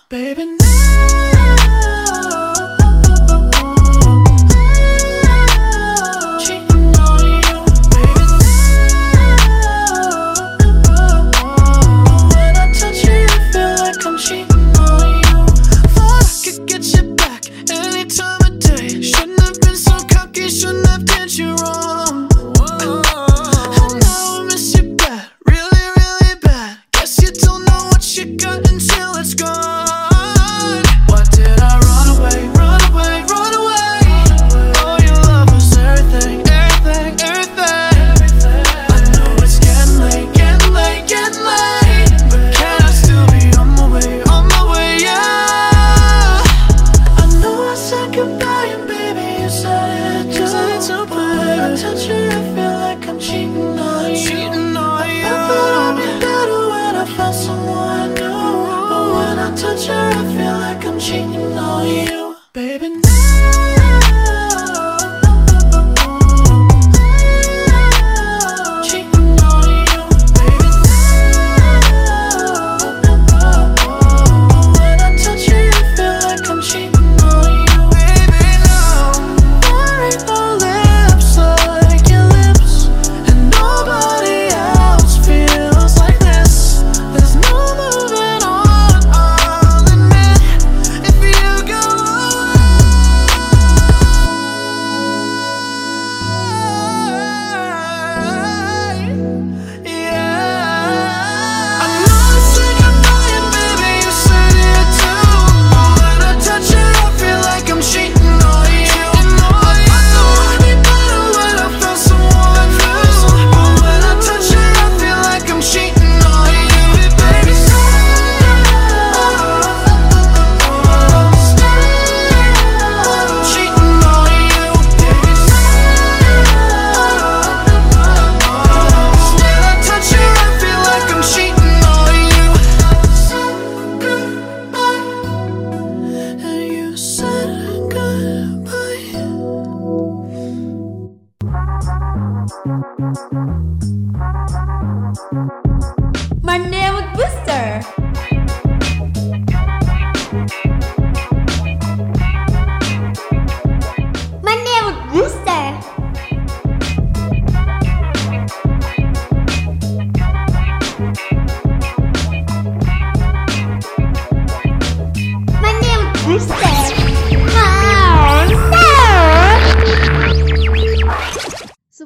baby. 0.08 0.63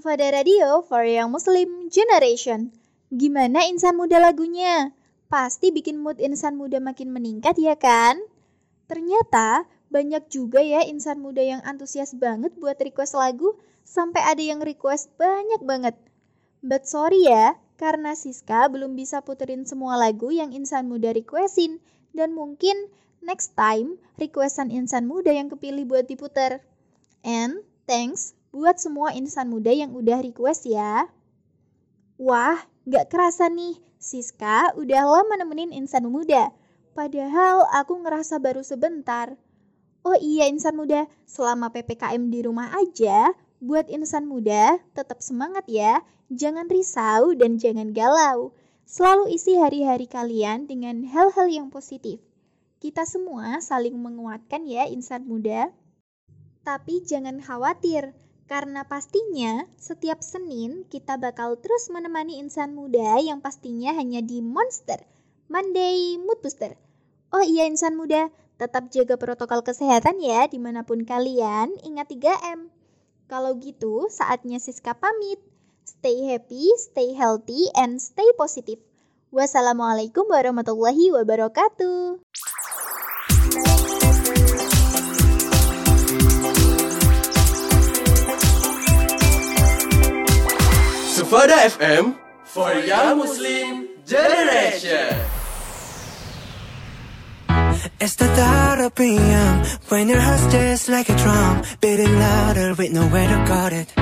Fada 0.09 0.33
Radio 0.33 0.81
for 0.89 1.05
Young 1.05 1.37
Muslim 1.37 1.93
Generation. 1.93 2.73
Gimana 3.13 3.69
insan 3.69 3.93
muda 3.93 4.17
lagunya? 4.17 4.97
Pasti 5.29 5.69
bikin 5.69 6.01
mood 6.01 6.17
insan 6.17 6.57
muda 6.57 6.81
makin 6.81 7.13
meningkat 7.13 7.61
ya 7.61 7.77
kan? 7.77 8.17
Ternyata 8.89 9.69
banyak 9.93 10.33
juga 10.33 10.65
ya 10.65 10.81
insan 10.89 11.21
muda 11.21 11.45
yang 11.45 11.61
antusias 11.61 12.17
banget 12.17 12.57
buat 12.57 12.81
request 12.81 13.21
lagu 13.21 13.61
sampai 13.85 14.25
ada 14.25 14.41
yang 14.41 14.65
request 14.65 15.13
banyak 15.21 15.61
banget. 15.69 15.93
But 16.65 16.89
sorry 16.89 17.29
ya, 17.29 17.61
karena 17.77 18.17
Siska 18.17 18.65
belum 18.73 18.97
bisa 18.97 19.21
puterin 19.21 19.69
semua 19.69 20.01
lagu 20.01 20.33
yang 20.33 20.57
insan 20.57 20.89
muda 20.89 21.13
requestin 21.13 21.85
dan 22.17 22.33
mungkin 22.33 22.89
next 23.21 23.53
time 23.61 24.01
requestan 24.17 24.73
insan 24.73 25.05
muda 25.05 25.37
yang 25.37 25.53
kepilih 25.53 25.85
buat 25.85 26.09
diputer. 26.09 26.65
And 27.21 27.61
thanks 27.85 28.38
buat 28.59 28.83
semua 28.83 29.15
insan 29.15 29.55
muda 29.55 29.71
yang 29.71 29.95
udah 29.95 30.19
request 30.19 30.67
ya. 30.67 31.07
Wah, 32.19 32.59
gak 32.91 33.07
kerasa 33.07 33.47
nih, 33.47 33.79
Siska 34.03 34.75
udah 34.75 35.07
lama 35.07 35.39
nemenin 35.39 35.71
insan 35.71 36.11
muda. 36.11 36.51
Padahal 36.91 37.63
aku 37.71 38.03
ngerasa 38.03 38.43
baru 38.43 38.67
sebentar. 38.67 39.39
Oh 40.03 40.19
iya 40.19 40.51
insan 40.51 40.75
muda, 40.75 41.07
selama 41.31 41.71
PPKM 41.71 42.35
di 42.35 42.43
rumah 42.43 42.75
aja, 42.75 43.31
buat 43.63 43.87
insan 43.87 44.27
muda 44.27 44.83
tetap 44.99 45.23
semangat 45.23 45.63
ya. 45.71 46.03
Jangan 46.35 46.67
risau 46.67 47.39
dan 47.39 47.63
jangan 47.63 47.95
galau. 47.95 48.51
Selalu 48.91 49.39
isi 49.39 49.55
hari-hari 49.55 50.11
kalian 50.11 50.67
dengan 50.67 51.07
hal-hal 51.07 51.47
yang 51.47 51.71
positif. 51.71 52.19
Kita 52.83 53.07
semua 53.07 53.63
saling 53.63 53.95
menguatkan 53.95 54.67
ya 54.67 54.91
insan 54.91 55.31
muda. 55.31 55.71
Tapi 56.67 57.01
jangan 57.07 57.39
khawatir, 57.39 58.11
karena 58.49 58.83
pastinya 58.89 59.69
setiap 59.77 60.25
Senin 60.25 60.89
kita 60.89 61.21
bakal 61.21 61.61
terus 61.61 61.93
menemani 61.93 62.41
insan 62.41 62.73
muda 62.73 63.21
yang 63.21 63.45
pastinya 63.45 63.93
hanya 63.93 64.25
di 64.25 64.41
Monster 64.41 65.05
Monday 65.49 66.21
Mood 66.21 66.45
Booster. 66.45 66.77
Oh 67.33 67.45
iya 67.45 67.65
insan 67.65 67.97
muda, 67.97 68.29
tetap 68.61 68.93
jaga 68.93 69.17
protokol 69.17 69.65
kesehatan 69.65 70.21
ya 70.21 70.45
di 70.45 70.61
mana 70.61 70.85
pun 70.85 71.05
kalian, 71.09 71.73
ingat 71.85 72.13
3M. 72.13 72.69
Kalau 73.29 73.57
gitu, 73.57 74.09
saatnya 74.09 74.61
Siska 74.61 74.93
pamit. 74.97 75.41
Stay 75.89 76.25
happy, 76.29 76.69
stay 76.77 77.17
healthy, 77.17 77.69
and 77.73 77.97
stay 77.97 78.29
positive. 78.37 78.81
Wassalamualaikum 79.33 80.29
warahmatullahi 80.29 81.13
wabarakatuh. 81.17 82.21
Sufada 91.29 91.59
FM 91.77 92.17
for 92.45 92.73
Young 92.73 93.19
Muslim 93.19 93.87
Generation. 94.07 95.15
It's 98.01 98.15
the 98.15 98.29
thought 98.29 98.81
of 98.81 98.93
when 99.91 100.09
your 100.09 100.21
heart 100.21 100.51
just 100.51 100.89
like 100.89 101.11
a 101.11 101.17
drum, 101.17 101.63
beating 101.83 102.19
louder 102.19 102.75
with 102.79 102.93
nowhere 102.93 103.29
to 103.29 103.45
guard 103.47 103.73
it. 103.75 103.93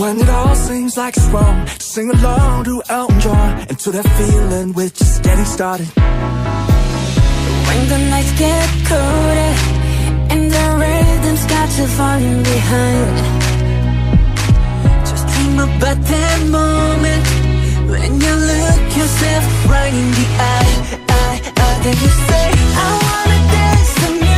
When 0.00 0.18
it 0.18 0.30
all 0.30 0.54
seems 0.54 0.96
like 0.96 1.18
it's 1.18 1.26
wrong, 1.26 1.66
sing 1.78 2.08
along 2.08 2.64
to 2.64 2.82
Elton 2.88 3.20
John 3.20 3.66
and 3.68 3.78
to 3.80 3.90
that 3.90 4.08
feeling 4.16 4.72
we're 4.72 4.88
just 4.88 5.22
getting 5.22 5.44
started. 5.44 5.88
When 7.68 7.80
the 7.92 7.98
nights 8.08 8.32
get 8.38 8.68
colder 8.88 9.52
and 10.32 10.50
the 10.50 10.66
rhythm's 10.80 11.44
got 11.44 11.68
you 11.76 11.86
falling 11.86 12.42
behind. 12.44 13.49
About 15.60 16.00
that 16.08 16.40
moment 16.48 17.26
when 17.90 18.18
you 18.18 18.32
look 18.32 18.96
yourself 18.96 19.44
right 19.68 19.92
in 19.92 20.10
the 20.16 20.26
eye, 20.40 20.72
eye, 21.10 21.38
eye. 21.54 21.80
Then 21.84 21.96
you 22.00 22.08
say, 22.28 22.48
I 22.80 22.88
wanna 23.04 23.40
dance. 23.52 23.92
The 24.00 24.08
music's 24.16 24.29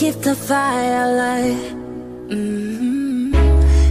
keep 0.00 0.14
the 0.22 0.34
fire 0.34 1.02
alive. 1.10 1.74
mm 2.30 3.32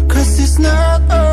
Cause 0.09 0.39
it's 0.39 0.57
not 0.57 1.01
over 1.11 1.28